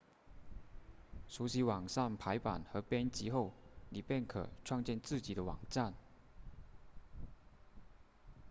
[1.27, 3.53] 熟悉网上排版和编辑后
[3.89, 5.93] 你便可创建自己的网站